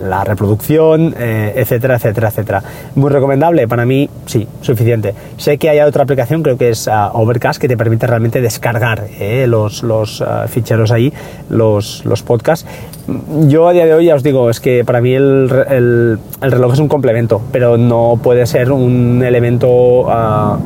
la 0.00 0.24
reproducción, 0.24 1.14
eh, 1.18 1.33
etcétera, 1.54 1.96
etcétera, 1.96 2.28
etcétera. 2.28 2.62
Muy 2.94 3.10
recomendable, 3.10 3.66
para 3.68 3.84
mí 3.84 4.08
sí, 4.26 4.46
suficiente. 4.60 5.14
Sé 5.36 5.58
que 5.58 5.68
hay 5.70 5.80
otra 5.80 6.02
aplicación, 6.04 6.42
creo 6.42 6.56
que 6.56 6.70
es 6.70 6.88
ah, 6.88 7.10
Overcast, 7.14 7.60
que 7.60 7.68
te 7.68 7.76
permite 7.76 8.06
realmente 8.06 8.40
descargar 8.40 9.04
eh, 9.18 9.46
los, 9.48 9.82
ah, 10.22 10.46
ficheros 10.48 10.90
ahí, 10.90 11.12
los, 11.50 12.04
los 12.04 12.22
podcasts. 12.22 12.66
Yo 13.48 13.68
a 13.68 13.72
día 13.72 13.84
de 13.84 13.92
hoy 13.94 14.06
ya 14.06 14.14
os 14.14 14.22
digo, 14.22 14.48
es 14.48 14.60
que 14.60 14.82
para 14.84 15.00
mí 15.02 15.12
el- 15.14 16.18
el 16.40 16.52
reloj 16.52 16.72
es 16.72 16.78
un 16.78 16.88
complemento, 16.88 17.42
pero 17.52 17.76
no 17.76 18.18
puede 18.22 18.46
ser 18.46 18.72
un 18.72 19.22
elemento 19.22 20.06
ah, 20.10 20.58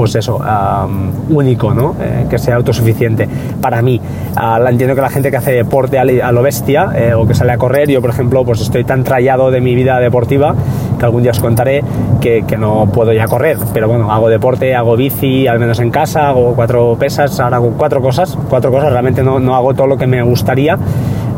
pues 0.00 0.14
eso, 0.14 0.42
am, 0.42 1.12
único, 1.28 1.74
¿no? 1.74 1.94
Eh, 2.00 2.24
que 2.30 2.38
sea 2.38 2.56
autosuficiente 2.56 3.28
para 3.60 3.82
mí. 3.82 4.00
La- 4.34 4.70
entiendo 4.70 4.94
que 4.94 5.02
la 5.02 5.10
gente 5.10 5.30
que 5.30 5.36
hace 5.36 5.52
deporte 5.52 5.98
a 5.98 6.32
lo 6.32 6.40
bestia 6.42 6.88
eh, 6.96 7.12
o 7.12 7.26
que 7.26 7.34
sale 7.34 7.52
a 7.52 7.58
correr, 7.58 7.90
yo 7.90 8.00
por 8.00 8.08
ejemplo, 8.08 8.42
pues 8.42 8.62
estoy 8.62 8.82
tan 8.84 9.04
trallado 9.04 9.50
de 9.50 9.60
mi 9.60 9.74
vida 9.74 9.98
deportiva 10.00 10.54
que 10.98 11.04
algún 11.04 11.22
día 11.22 11.32
os 11.32 11.40
contaré 11.40 11.84
que, 12.18 12.44
que 12.46 12.56
no 12.56 12.86
puedo 12.90 13.12
ya 13.12 13.26
correr, 13.26 13.58
pero 13.74 13.88
bueno, 13.88 14.10
hago 14.10 14.30
deporte, 14.30 14.74
hago 14.74 14.96
bici, 14.96 15.46
al 15.46 15.58
menos 15.58 15.78
en 15.80 15.90
casa, 15.90 16.28
hago 16.30 16.54
cuatro 16.54 16.96
pesas, 16.98 17.38
ahora 17.38 17.56
hago 17.56 17.74
cuatro 17.76 18.00
cosas, 18.00 18.38
cuatro 18.48 18.70
cosas, 18.70 18.90
realmente 18.92 19.22
no, 19.22 19.38
no 19.38 19.54
hago 19.54 19.74
todo 19.74 19.86
lo 19.86 19.98
que 19.98 20.06
me 20.06 20.22
gustaría, 20.22 20.78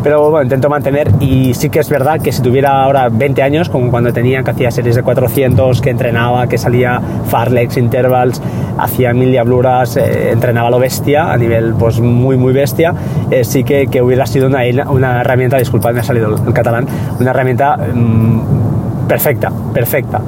pero 0.03 0.31
bueno, 0.31 0.45
intento 0.45 0.69
mantener 0.69 1.11
y 1.21 1.55
sí 1.55 1.71
que 1.71 1.79
es 1.81 1.89
verdad 1.89 2.21
que 2.21 2.33
si 2.33 2.43
tuviera 2.43 2.83
ahora 2.83 3.09
20 3.09 3.43
años, 3.43 3.69
como 3.69 3.91
cuando 3.91 4.13
tenía 4.13 4.43
que 4.43 4.51
hacía 4.51 4.71
series 4.71 4.97
de 4.97 5.03
400, 5.03 5.81
que 5.81 5.91
entrenaba, 5.91 6.47
que 6.47 6.59
salía 6.59 7.01
farlex, 7.27 7.77
intervals, 7.77 8.41
hacía 8.79 9.13
mil 9.13 9.31
diabluras, 9.31 9.97
eh, 9.97 10.31
entrenaba 10.33 10.71
lo 10.71 10.79
bestia, 10.79 11.33
a 11.33 11.37
nivel 11.37 11.75
pues 11.79 12.01
muy 12.01 12.37
muy 12.37 12.53
bestia, 12.53 12.95
eh, 13.31 13.45
sí 13.45 13.65
que, 13.65 13.87
que 13.87 14.03
hubiera 14.03 14.27
sido 14.27 14.49
una, 14.49 14.61
una 14.91 15.21
herramienta, 15.21 15.57
disculpad, 15.59 15.93
me 15.93 16.01
ha 16.01 16.05
salido 16.05 16.35
el 16.35 16.53
catalán, 16.53 16.87
una 17.21 17.31
herramienta 17.31 17.77
mm, 17.77 19.07
perfecta, 19.07 19.53
perfecta. 19.73 20.21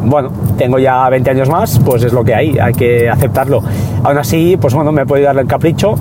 Bueno, 0.00 0.30
tengo 0.56 0.78
ya 0.78 1.08
20 1.08 1.30
años 1.30 1.48
más, 1.48 1.80
pues 1.84 2.04
es 2.04 2.12
lo 2.12 2.22
que 2.22 2.34
hay, 2.34 2.56
hay 2.56 2.72
que 2.72 3.10
aceptarlo. 3.10 3.62
Aún 4.04 4.16
así, 4.16 4.56
pues 4.60 4.72
bueno, 4.72 4.92
me 4.92 5.04
podido 5.04 5.26
darle 5.26 5.42
el 5.42 5.48
capricho 5.48 5.96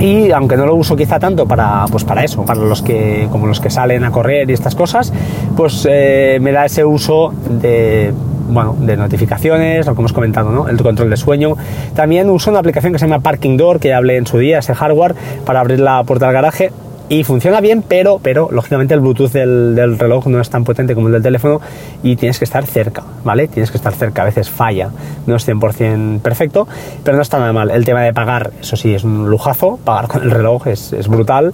y 0.00 0.32
aunque 0.32 0.56
no 0.56 0.66
lo 0.66 0.74
uso 0.74 0.96
quizá 0.96 1.18
tanto 1.18 1.46
para, 1.46 1.84
pues 1.90 2.04
para 2.04 2.24
eso, 2.24 2.44
para 2.44 2.60
los 2.60 2.82
que, 2.82 3.28
como 3.30 3.46
los 3.46 3.60
que 3.60 3.70
salen 3.70 4.02
a 4.02 4.10
correr 4.10 4.48
y 4.50 4.54
estas 4.54 4.74
cosas, 4.74 5.12
pues 5.56 5.86
eh, 5.88 6.38
me 6.40 6.52
da 6.52 6.64
ese 6.64 6.84
uso 6.84 7.32
de, 7.48 8.12
bueno, 8.48 8.74
de 8.80 8.96
notificaciones, 8.96 9.86
lo 9.86 9.94
que 9.94 10.00
hemos 10.00 10.14
comentado, 10.14 10.50
¿no? 10.50 10.68
el 10.68 10.78
control 10.82 11.10
de 11.10 11.18
sueño. 11.18 11.54
También 11.94 12.30
uso 12.30 12.50
una 12.50 12.60
aplicación 12.60 12.94
que 12.94 12.98
se 12.98 13.06
llama 13.06 13.22
Parking 13.22 13.58
Door, 13.58 13.78
que 13.78 13.88
ya 13.88 13.98
hablé 13.98 14.16
en 14.16 14.26
su 14.26 14.38
día, 14.38 14.58
ese 14.58 14.74
hardware, 14.74 15.14
para 15.44 15.60
abrir 15.60 15.80
la 15.80 16.02
puerta 16.04 16.26
del 16.26 16.34
garaje. 16.34 16.72
Y 17.10 17.24
funciona 17.24 17.60
bien, 17.60 17.82
pero, 17.82 18.20
pero 18.22 18.50
lógicamente 18.52 18.94
el 18.94 19.00
Bluetooth 19.00 19.32
del, 19.32 19.98
reloj 19.98 20.28
no 20.28 20.40
es 20.40 20.48
tan 20.48 20.62
potente 20.62 20.94
como 20.94 21.08
el 21.08 21.14
del 21.14 21.22
teléfono 21.24 21.60
y 22.04 22.14
tienes 22.14 22.38
que 22.38 22.44
estar 22.44 22.64
cerca, 22.64 23.02
¿vale? 23.24 23.48
Tienes 23.48 23.72
que 23.72 23.78
estar 23.78 23.92
cerca, 23.92 24.22
a 24.22 24.26
veces 24.26 24.48
falla, 24.48 24.90
no 25.26 25.34
es 25.34 25.48
100% 25.48 26.20
perfecto, 26.20 26.68
pero 27.02 27.16
no 27.16 27.22
está 27.24 27.40
nada 27.40 27.52
mal. 27.52 27.72
El 27.72 27.84
tema 27.84 28.02
de 28.02 28.14
pagar, 28.14 28.52
eso 28.60 28.76
sí, 28.76 28.94
es 28.94 29.02
un 29.02 29.28
lujazo, 29.28 29.80
pagar 29.84 30.06
con 30.06 30.22
el 30.22 30.30
reloj 30.30 30.68
es 30.68 31.08
brutal. 31.08 31.52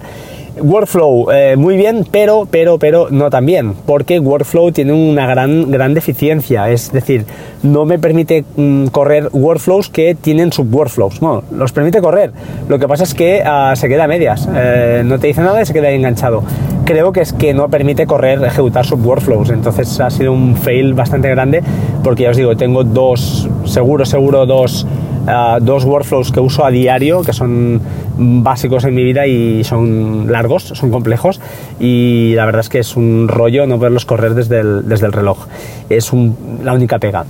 Workflow, 0.61 1.31
eh, 1.31 1.55
muy 1.57 1.77
bien, 1.77 2.05
pero, 2.11 2.47
pero, 2.49 2.77
pero 2.77 3.07
no 3.09 3.29
tan 3.29 3.45
bien, 3.45 3.73
porque 3.85 4.19
Workflow 4.19 4.71
tiene 4.71 4.93
una 4.93 5.27
gran, 5.27 5.71
gran 5.71 5.93
deficiencia, 5.93 6.69
es 6.69 6.91
decir, 6.91 7.25
no 7.63 7.85
me 7.85 7.99
permite 7.99 8.43
mm, 8.55 8.87
correr 8.87 9.29
workflows 9.31 9.89
que 9.89 10.15
tienen 10.15 10.51
subworkflows, 10.51 11.21
no, 11.21 11.43
los 11.51 11.71
permite 11.71 12.01
correr, 12.01 12.31
lo 12.67 12.79
que 12.79 12.87
pasa 12.87 13.03
es 13.03 13.13
que 13.13 13.43
ah, 13.45 13.73
se 13.75 13.87
queda 13.87 14.05
a 14.05 14.07
medias, 14.07 14.47
eh, 14.53 15.03
no 15.05 15.19
te 15.19 15.27
dice 15.27 15.41
nada 15.41 15.61
y 15.61 15.65
se 15.65 15.73
queda 15.73 15.89
enganchado. 15.89 16.43
Creo 16.85 17.11
que 17.11 17.19
es 17.19 17.33
que 17.33 17.53
no 17.53 17.67
permite 17.67 18.05
correr, 18.07 18.41
ejecutar 18.43 18.85
subworkflows, 18.85 19.49
entonces 19.49 19.99
ha 19.99 20.09
sido 20.09 20.31
un 20.31 20.55
fail 20.55 20.93
bastante 20.93 21.29
grande, 21.29 21.61
porque 22.03 22.23
ya 22.23 22.29
os 22.29 22.37
digo, 22.37 22.55
tengo 22.55 22.83
dos, 22.83 23.49
seguro, 23.65 24.05
seguro, 24.05 24.45
dos 24.45 24.85
Uh, 25.27 25.59
dos 25.59 25.83
workflows 25.83 26.31
que 26.31 26.39
uso 26.39 26.63
a 26.63 26.71
diario, 26.71 27.21
que 27.21 27.33
son 27.33 27.81
básicos 28.17 28.83
en 28.85 28.95
mi 28.95 29.03
vida 29.03 29.27
y 29.27 29.63
son 29.63 30.31
largos, 30.31 30.63
son 30.63 30.91
complejos 30.91 31.39
y 31.79 32.33
la 32.35 32.45
verdad 32.45 32.61
es 32.61 32.69
que 32.69 32.79
es 32.79 32.95
un 32.95 33.27
rollo 33.27 33.67
no 33.67 33.77
poderlos 33.77 34.05
correr 34.05 34.33
desde 34.33 34.59
el, 34.59 34.87
desde 34.87 35.05
el 35.05 35.13
reloj. 35.13 35.47
Es 35.89 36.13
un, 36.13 36.59
la 36.63 36.73
única 36.73 36.99
pega. 36.99 37.25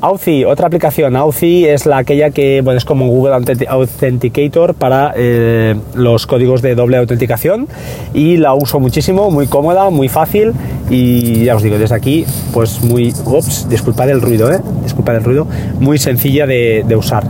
Authy, 0.00 0.44
otra 0.44 0.66
aplicación. 0.66 1.16
Authy 1.16 1.64
es 1.64 1.86
la 1.86 1.98
aquella 1.98 2.30
que 2.30 2.60
bueno, 2.62 2.76
es 2.76 2.84
como 2.84 3.08
Google 3.08 3.34
Authenticator 3.68 4.74
para 4.74 5.14
eh, 5.16 5.74
los 5.94 6.26
códigos 6.26 6.60
de 6.60 6.74
doble 6.74 6.98
autenticación 6.98 7.66
y 8.12 8.36
la 8.36 8.54
uso 8.54 8.78
muchísimo, 8.78 9.30
muy 9.30 9.46
cómoda, 9.46 9.88
muy 9.90 10.08
fácil 10.08 10.52
y 10.90 11.44
ya 11.44 11.56
os 11.56 11.62
digo, 11.62 11.78
desde 11.78 11.94
aquí, 11.94 12.26
pues 12.52 12.82
muy, 12.82 13.12
ups, 13.24 13.68
disculpad 13.68 14.10
el 14.10 14.20
ruido, 14.20 14.52
eh, 14.52 14.60
disculpad 14.82 15.16
el 15.16 15.24
ruido, 15.24 15.46
muy 15.80 15.98
sencilla 15.98 16.46
de 16.46 16.96
usar. 16.96 17.24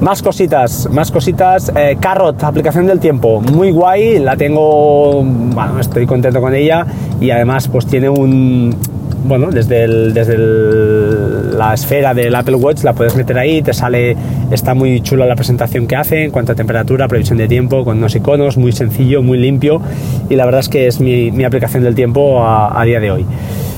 Más 0.00 0.22
cositas, 0.22 0.88
más 0.90 1.10
cositas. 1.10 1.72
Eh, 1.74 1.96
Carrot, 1.98 2.42
aplicación 2.44 2.86
del 2.86 3.00
tiempo, 3.00 3.40
muy 3.40 3.70
guay, 3.72 4.18
la 4.18 4.36
tengo, 4.36 5.22
bueno, 5.24 5.80
estoy 5.80 6.06
contento 6.06 6.40
con 6.40 6.54
ella 6.54 6.86
y 7.20 7.30
además 7.30 7.66
pues 7.68 7.86
tiene 7.86 8.10
un, 8.10 8.76
bueno, 9.26 9.50
desde, 9.50 9.84
el- 9.84 10.12
desde 10.12 10.34
el- 10.34 11.56
la 11.58 11.72
esfera 11.72 12.12
del 12.12 12.34
Apple 12.34 12.56
Watch 12.56 12.84
la 12.84 12.92
puedes 12.92 13.16
meter 13.16 13.38
ahí, 13.38 13.62
te 13.62 13.72
sale, 13.72 14.14
está 14.50 14.74
muy 14.74 15.00
chula 15.00 15.24
la 15.24 15.34
presentación 15.34 15.86
que 15.86 15.96
hace 15.96 16.24
en 16.24 16.30
cuanto 16.30 16.52
a 16.52 16.54
temperatura, 16.54 17.08
previsión 17.08 17.38
de 17.38 17.48
tiempo, 17.48 17.82
con 17.82 17.96
unos 17.96 18.14
iconos, 18.14 18.58
muy 18.58 18.72
sencillo, 18.72 19.22
muy 19.22 19.38
limpio 19.38 19.80
y 20.28 20.36
la 20.36 20.44
verdad 20.44 20.60
es 20.60 20.68
que 20.68 20.86
es 20.88 21.00
mi, 21.00 21.30
mi 21.30 21.44
aplicación 21.44 21.82
del 21.82 21.94
tiempo 21.94 22.44
a, 22.44 22.78
a 22.78 22.84
día 22.84 23.00
de 23.00 23.10
hoy. 23.10 23.24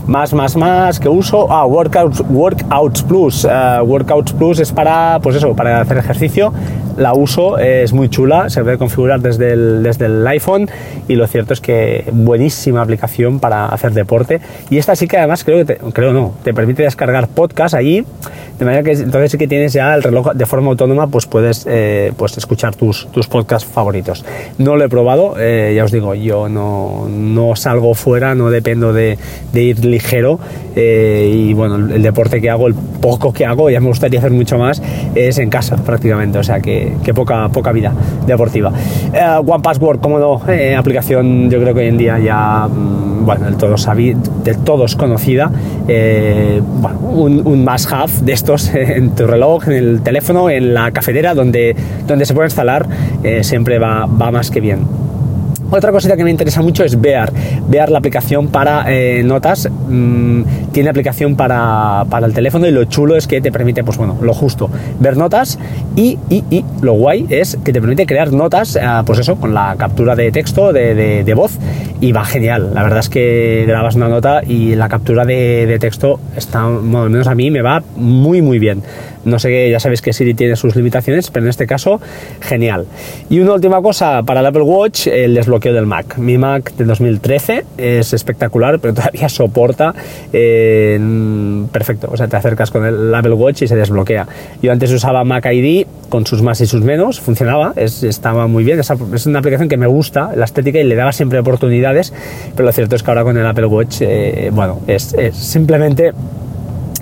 Más, 0.09 0.33
más, 0.33 0.57
más 0.57 0.99
que 0.99 1.11
uso. 1.11 1.53
Ah, 1.53 1.67
Workouts, 1.67 2.25
Workouts 2.31 3.03
Plus. 3.03 3.45
Eh, 3.45 3.81
Workouts 3.83 4.33
Plus 4.33 4.59
es 4.59 4.73
para, 4.73 5.21
pues 5.23 5.37
eso, 5.37 5.55
para 5.55 5.83
hacer 5.83 5.99
ejercicio. 5.99 6.51
La 6.97 7.13
uso, 7.13 7.59
es 7.59 7.93
muy 7.93 8.09
chula, 8.09 8.49
se 8.49 8.65
puede 8.65 8.79
configurar 8.79 9.21
desde 9.21 9.53
el, 9.53 9.83
desde 9.83 10.07
el 10.07 10.27
iPhone 10.27 10.69
y 11.09 11.15
lo 11.15 11.27
cierto 11.27 11.53
es 11.53 11.61
que 11.61 12.09
buenísima 12.11 12.81
aplicación 12.81 13.39
para 13.39 13.67
hacer 13.67 13.93
deporte. 13.93 14.41
Y 14.71 14.79
esta 14.79 14.97
sí 14.97 15.07
que 15.07 15.19
además 15.19 15.45
creo 15.45 15.65
que, 15.67 15.77
creo 15.93 16.15
no, 16.15 16.33
te 16.43 16.55
permite 16.55 16.83
descargar 16.85 17.29
podcast 17.29 17.75
allí, 17.75 18.05
de 18.59 18.65
manera 18.65 18.83
que 18.83 18.93
entonces 18.93 19.33
sí 19.33 19.39
que 19.39 19.49
tienes 19.49 19.73
ya 19.73 19.95
el 19.95 20.03
reloj 20.03 20.33
de 20.33 20.47
forma 20.47 20.71
autónoma, 20.71 21.07
pues 21.07 21.27
puedes 21.27 21.67
eh, 21.69 22.13
pues 22.17 22.37
escuchar 22.37 22.75
tus, 22.75 23.07
tus 23.13 23.27
podcasts 23.29 23.69
favoritos. 23.69 24.25
No 24.59 24.77
lo 24.77 24.85
he 24.85 24.89
probado, 24.89 25.35
eh, 25.39 25.73
ya 25.77 25.85
os 25.85 25.93
digo, 25.93 26.15
yo 26.15 26.49
no, 26.49 27.07
no 27.09 27.55
salgo 27.57 27.95
fuera, 27.95 28.35
no 28.35 28.51
dependo 28.51 28.93
de, 28.93 29.19
de 29.53 29.63
ir 29.63 29.85
ligero 29.85 30.41
eh, 30.75 31.31
y 31.33 31.55
bueno, 31.55 31.77
el, 31.77 31.93
el 31.93 32.03
deporte 32.03 32.41
que 32.41 32.51
hago, 32.51 32.67
el 32.67 32.75
poco 32.75 33.33
que 33.33 33.47
hago, 33.47 33.71
ya 33.71 33.81
me 33.81 33.89
gustaría 33.89 34.19
hacer 34.19 34.33
mucho 34.33 34.59
más, 34.59 34.83
es 35.15 35.39
en 35.39 35.51
casa 35.51 35.77
prácticamente, 35.77 36.39
o 36.39 36.43
sea 36.43 36.61
que, 36.61 36.95
que 37.05 37.15
poca, 37.15 37.49
poca 37.49 37.73
vida 37.73 37.93
deportiva. 38.27 38.73
Eh, 39.13 39.41
One 39.47 39.63
Password, 39.63 40.01
como 40.01 40.19
no, 40.19 40.41
eh, 40.49 40.75
aplicación 40.75 41.51
yo 41.51 41.61
creo 41.61 41.75
que 41.75 41.81
hoy 41.81 41.89
en 41.89 41.99
día 41.99 42.19
ya, 42.19 42.69
mm, 42.69 43.18
del 43.37 43.57
todo, 43.57 43.77
del 44.45 44.59
todos 44.59 44.97
conocida, 44.97 45.51
eh, 45.87 46.61
un, 47.03 47.47
un 47.47 47.65
must 47.65 47.93
have 47.93 48.13
de 48.23 48.33
estos 48.33 48.69
en 48.75 49.15
tu 49.15 49.27
reloj, 49.27 49.69
en 49.69 49.73
el 49.73 50.03
teléfono, 50.03 50.51
en 50.51 50.75
la 50.75 50.91
cafetera, 50.91 51.35
donde, 51.35 51.77
donde 52.07 52.27
se 52.27 52.35
puede 52.35 52.47
instalar, 52.47 52.87
eh, 53.23 53.45
siempre 53.45 53.79
va, 53.79 54.07
va 54.07 54.31
más 54.31 54.51
que 54.51 54.61
bien. 54.61 55.08
Otra 55.71 55.93
cosita 55.93 56.17
que 56.17 56.25
me 56.25 56.31
interesa 56.31 56.63
mucho 56.63 56.83
es 56.83 56.99
Bear. 56.99 57.31
Bear, 57.69 57.91
la 57.91 57.99
aplicación 57.99 58.49
para 58.49 58.85
eh, 58.89 59.23
notas, 59.23 59.69
mm, 59.89 60.43
tiene 60.73 60.89
aplicación 60.89 61.37
para, 61.37 62.07
para 62.09 62.27
el 62.27 62.33
teléfono 62.33 62.67
y 62.67 62.71
lo 62.71 62.85
chulo 62.85 63.17
es 63.17 63.27
que 63.27 63.43
te 63.43 63.53
permite, 63.53 63.85
pues 63.85 63.99
bueno, 63.99 64.17
lo 64.23 64.33
justo, 64.33 64.71
ver 64.99 65.19
notas 65.19 65.59
y, 65.95 66.19
y, 66.31 66.43
y 66.51 66.65
lo 66.81 66.95
guay 66.95 67.27
es 67.29 67.59
que 67.63 67.73
te 67.75 67.81
permite 67.83 68.07
crear 68.07 68.33
notas, 68.33 68.77
eh, 68.77 68.81
pues 69.05 69.19
eso, 69.19 69.37
con 69.37 69.53
la 69.53 69.75
captura 69.77 70.17
de 70.17 70.33
texto, 70.33 70.73
de, 70.73 70.95
de- 70.95 71.35
voz 71.35 71.53
y 72.01 72.13
va 72.13 72.25
genial. 72.25 72.71
La 72.75 72.83
verdad 72.83 73.01
es 73.01 73.09
que 73.11 73.65
grabas 73.69 73.95
una 73.95 74.09
nota 74.09 74.41
y 74.45 74.75
la 74.75 74.89
captura 74.89 75.25
de, 75.25 75.77
texto 75.79 76.19
está, 76.35 76.65
al 76.65 76.83
menos 76.83 77.27
a 77.29 77.35
mí 77.35 77.51
me 77.51 77.61
va 77.63 77.83
muy, 77.95 78.41
muy 78.43 78.59
bien. 78.59 78.83
No 79.29 79.39
sé, 79.39 79.71
ya 79.71 79.79
sabéis 79.81 80.03
que 80.03 80.13
Siri 80.13 80.35
tiene 80.35 80.57
sus 80.57 80.75
limitaciones, 80.77 81.31
pero 81.31 81.47
en 81.47 81.51
este 81.51 81.67
caso, 81.67 82.01
genial. 82.41 82.87
Y 83.31 83.41
una 83.41 83.55
última 83.55 83.81
cosa, 83.83 84.23
para 84.23 84.41
el 84.41 84.47
Apple 84.47 84.63
Watch, 84.63 85.07
el 85.07 85.35
desbloqueo 85.35 85.73
del 85.73 85.87
Mac. 85.87 86.17
Mi 86.19 86.39
Mac 86.39 86.73
de 86.77 86.85
2013 86.85 87.65
es 87.77 88.13
espectacular, 88.13 88.79
pero 88.81 88.95
todavía 88.95 89.29
soporta 89.29 89.95
eh, 90.33 90.99
perfecto. 91.73 92.09
O 92.13 92.17
sea, 92.17 92.29
te 92.29 92.37
acercas 92.37 92.71
con 92.71 92.85
el 92.85 93.15
Apple 93.15 93.35
Watch 93.35 93.63
y 93.63 93.69
se 93.69 93.77
desbloquea. 93.77 94.27
Yo 94.63 94.73
antes 94.73 94.93
usaba 94.93 95.25
Mac 95.25 95.47
ID 95.51 95.87
con 96.09 96.27
sus 96.27 96.43
más 96.43 96.61
y 96.61 96.67
sus 96.67 96.83
menos, 96.83 97.21
funcionaba, 97.21 97.73
es- 97.77 98.03
estaba 98.03 98.47
muy 98.47 98.65
bien. 98.65 98.81
Es, 98.81 99.27
una 99.27 99.39
aplicación 99.41 99.69
que 99.69 99.77
me 99.77 99.87
gusta, 99.87 100.31
la 100.35 100.45
estética, 100.47 100.79
y 100.79 100.85
le 100.85 100.95
daba 100.95 101.13
siempre 101.13 101.39
oportunidades, 101.39 102.13
pero 102.57 102.67
lo 102.67 102.73
cierto 102.73 102.97
es 102.97 103.03
que 103.03 103.11
ahora 103.11 103.25
con 103.25 103.37
el 103.37 103.47
Apple 103.47 103.67
Watch, 103.67 103.99
eh, 104.01 104.51
bueno, 104.53 104.81
es 104.87 105.15
simplemente 105.33 106.13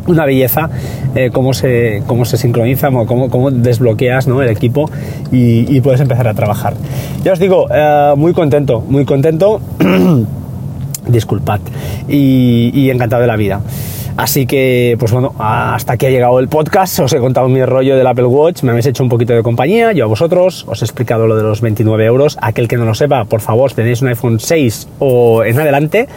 una 0.07 0.25
belleza 0.25 0.71
eh, 1.15 1.31
cómo, 1.33 1.55
se, 1.55 2.03
cómo 2.07 2.25
se 2.25 2.37
sincroniza, 2.37 2.89
o 2.89 3.07
cómo, 3.07 3.31
cómo 3.31 3.51
desbloqueas 3.51 4.27
¿no? 4.27 4.43
el 4.43 4.49
equipo 4.49 4.91
y, 5.33 5.81
puedes 5.81 6.01
empezar 6.01 6.27
a 6.29 6.35
trabajar. 6.35 6.75
Ya 7.23 7.33
os 7.33 7.39
digo, 7.39 7.67
eh, 7.73 8.15
muy 8.17 8.33
contento, 8.33 8.83
muy 8.89 9.05
contento, 9.05 9.61
disculpad, 11.07 11.61
y, 12.09 12.71
y 12.75 12.91
encantado 12.91 13.23
de 13.23 13.29
la 13.29 13.37
vida. 13.37 13.61
Así 14.17 14.47
que, 14.47 14.97
pues 14.99 15.13
bueno, 15.13 15.35
hasta 15.39 15.93
aquí 15.93 16.07
ha 16.07 16.11
llegado 16.11 16.39
el 16.41 16.49
podcast. 16.49 16.99
Os 17.01 17.13
he 17.13 17.19
contado 17.19 17.49
mi 17.49 17.63
rollo 17.65 17.97
del 17.97 18.07
Apple 18.07 18.25
Watch. 18.25 18.63
Me 18.63 18.71
habéis 18.71 18.87
hecho 18.87 19.03
un 19.03 19.11
poquito 19.11 19.35
de 19.35 19.43
compañía, 19.43 19.93
yo 19.93 20.05
a 20.05 20.09
vosotros. 20.09 20.65
Os 20.69 20.81
he 20.81 20.87
explicado 20.87 21.27
lo 21.27 21.37
de 21.37 21.43
los 21.43 21.61
29 21.61 22.05
euros. 22.07 22.39
Aquel 22.41 22.67
que 22.67 22.79
no 22.79 22.87
lo 22.87 22.95
sepa, 22.95 23.27
por 23.27 23.43
favor, 23.43 23.73
tenéis 23.73 24.01
un 24.01 24.09
iPhone 24.09 24.41
6 24.41 24.89
o 25.01 25.45
en 25.45 25.61
adelante, 25.61 26.09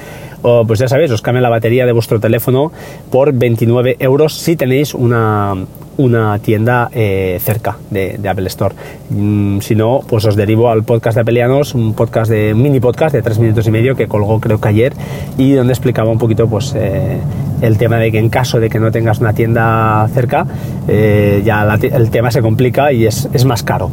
o, 0.42 0.66
pues 0.66 0.80
ya 0.80 0.88
sabéis, 0.88 1.12
os 1.12 1.22
cambia 1.22 1.42
la 1.42 1.50
batería 1.50 1.86
de 1.86 1.92
vuestro 1.92 2.20
teléfono 2.20 2.72
por 3.12 3.34
29 3.34 3.98
euros 4.00 4.34
si 4.34 4.56
tenéis 4.56 4.94
una, 4.94 5.56
una 5.98 6.40
tienda 6.40 6.90
eh, 6.94 7.40
cerca 7.42 7.78
de, 7.90 8.20
Apple 8.28 8.48
Store. 8.48 8.74
Mm, 9.10 9.60
si 9.60 9.76
no, 9.76 10.00
pues 10.08 10.26
os 10.26 10.36
derivo 10.36 10.70
al 10.70 10.84
podcast 10.84 11.16
de 11.16 11.22
Apelianos, 11.22 11.76
un 11.76 11.94
podcast 11.94 12.32
de 12.32 12.54
mini 12.54 12.80
podcast 12.80 13.14
de 13.14 13.22
tres 13.22 13.38
minutos 13.38 13.68
y 13.68 13.72
medio 13.72 13.96
que 13.96 14.08
colgó 14.08 14.40
creo 14.40 14.62
que 14.62 14.70
ayer 14.70 14.94
y 15.38 15.54
donde 15.54 15.74
explicaba 15.74 16.10
un 16.10 16.18
poquito 16.18 16.48
pues 16.48 16.74
eh, 16.76 17.20
el 17.62 17.78
tema 17.78 17.98
de 17.98 18.12
que 18.12 18.20
en 18.20 18.30
caso 18.30 18.62
de 18.62 18.70
que 18.70 18.80
no 18.80 18.92
tengas 18.92 19.20
una 19.20 19.34
tienda 19.34 20.08
cerca, 20.14 20.46
eh, 20.88 21.42
ya 21.44 21.78
el 21.82 22.10
tema 22.12 22.32
se 22.32 22.42
complica 22.42 22.94
y 22.94 23.06
es, 23.06 23.28
es 23.34 23.44
más 23.44 23.64
caro. 23.64 23.92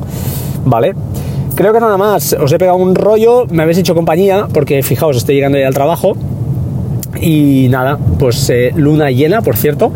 ¿Vale? 0.65 0.95
Creo 1.57 1.73
que 1.73 1.81
nada 1.81 1.97
más. 1.97 2.35
Os 2.35 2.53
he 2.53 2.59
pegado 2.59 2.77
un 2.77 2.95
rollo, 2.95 3.47
me 3.47 3.63
habéis 3.63 3.79
hecho 3.79 3.95
compañía, 3.95 4.47
porque 4.53 4.83
fijaos, 4.83 5.17
estoy 5.17 5.37
llegando 5.37 5.59
ya 5.59 5.67
al 5.67 5.75
trabajo. 5.75 6.15
Y 7.21 7.69
nada, 7.71 7.99
pues 8.19 8.49
eh, 8.51 8.73
luna 8.75 9.11
llena, 9.11 9.43
por 9.43 9.57
cierto. 9.57 9.93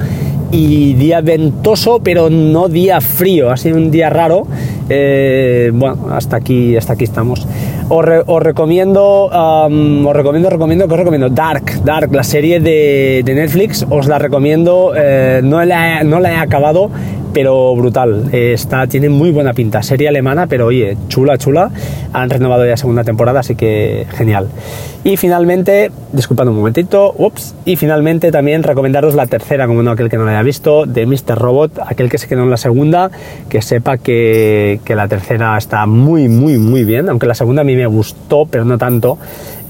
Y 0.53 0.95
día 0.95 1.21
ventoso, 1.21 2.01
pero 2.03 2.29
no 2.29 2.69
día 2.69 3.01
frío. 3.01 3.51
Ha 3.51 3.57
sido 3.57 3.77
un 3.77 3.91
día 3.93 4.11
raro. 4.11 4.47
Eh, 4.89 5.71
bueno, 5.73 6.09
hasta 6.11 6.37
aquí, 6.37 6.77
hasta 6.77 6.95
aquí 6.95 7.05
estamos. 7.05 7.47
Os, 7.89 8.05
re- 8.05 8.23
os 8.27 8.43
recomiendo, 8.43 9.27
os 9.33 10.17
recomiendo, 10.17 10.51
recomiendo, 10.51 10.89
¿qué 10.89 10.95
os 10.95 10.99
recomiendo? 10.99 11.29
Dark, 11.29 11.85
Dark, 11.85 12.13
la 12.13 12.25
serie 12.25 12.59
de, 12.59 13.23
de 13.25 13.35
Netflix. 13.35 13.87
Os 13.89 14.09
la 14.09 14.19
recomiendo. 14.19 14.93
eh, 14.97 15.41
no, 15.45 15.65
la, 15.65 16.03
no 16.03 16.19
la 16.19 16.33
he 16.33 16.37
acabado, 16.37 16.91
pero 17.33 17.77
brutal. 17.77 18.25
Está, 18.33 18.89
tiene 18.89 19.09
muy 19.09 19.31
buena 19.31 19.53
pinta. 19.55 19.83
Serie 19.85 20.09
alemana, 20.09 20.49
pero 20.49 20.67
oye, 20.67 20.97
chula, 21.07 21.39
chula. 21.39 21.71
Han 22.13 22.29
renovado 22.29 22.67
ya 22.67 22.77
segunda 22.77 23.05
temporada, 23.05 23.39
así 23.41 23.55
que 23.55 24.05
genial. 24.17 24.49
Y 25.03 25.17
finalmente, 25.17 25.91
disculpad 26.13 26.49
un 26.49 26.57
momentito, 26.57 27.15
ups, 27.17 27.55
y 27.65 27.77
finalmente 27.77 28.31
también 28.31 28.63
recomendaros 28.63 29.15
la 29.15 29.27
tercera, 29.27 29.67
como 29.67 29.83
no 29.83 29.93
aquel 29.93 30.11
que 30.11 30.19
no 30.19 30.27
la 30.27 30.33
haya 30.33 30.43
visto, 30.43 30.85
de 30.85 31.07
Mr. 31.07 31.39
Robot, 31.39 31.79
aquel 31.87 32.11
que 32.11 32.19
se 32.19 32.29
quedó 32.29 32.43
en 32.43 32.51
la 32.51 32.59
segunda, 32.59 33.11
que 33.49 33.63
sepa 33.63 33.97
que, 33.97 34.81
que 34.85 34.95
la 34.95 35.09
tercera 35.09 35.57
está 35.57 35.87
muy, 35.87 36.29
muy, 36.29 36.59
muy 36.59 36.85
bien, 36.85 37.09
aunque 37.09 37.27
la 37.27 37.35
segunda 37.35 37.63
a 37.63 37.65
mí 37.65 37.77
me 37.77 37.87
gustó, 37.87 38.45
pero 38.45 38.67
no 38.67 38.77
tanto. 38.77 39.17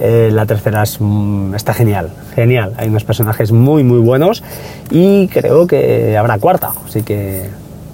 Eh, 0.00 0.30
la 0.32 0.46
tercera 0.46 0.82
es, 0.82 0.96
mm, 0.98 1.54
está 1.54 1.74
genial, 1.74 2.10
genial. 2.34 2.72
Hay 2.76 2.88
unos 2.88 3.04
personajes 3.04 3.52
muy, 3.52 3.84
muy 3.84 4.00
buenos 4.00 4.42
y 4.90 5.28
creo 5.28 5.68
que 5.68 6.16
habrá 6.16 6.38
cuarta, 6.38 6.72
así 6.86 7.02
que 7.02 7.44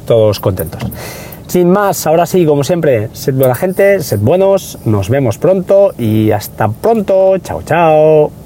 todos 0.07 0.41
contentos. 0.41 0.83
Sin 1.47 1.71
más, 1.71 2.07
ahora 2.07 2.27
sí, 2.27 2.45
como 2.45 2.65
siempre, 2.65 3.09
sed 3.13 3.35
buena 3.35 3.55
gente, 3.55 4.03
sed 4.03 4.19
buenos, 4.21 4.79
nos 4.85 5.09
vemos 5.09 5.39
pronto 5.39 5.93
y 5.97 6.33
hasta 6.33 6.69
pronto. 6.69 7.39
Chao, 7.39 7.63
chao. 7.63 8.46